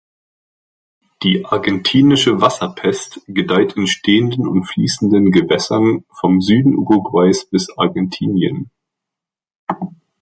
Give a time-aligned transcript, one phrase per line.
[1.21, 8.71] Die Argentinische Wasserpest gedeiht in stehenden und fließenden Gewässern vom Süden Uruguays bis Argentinien.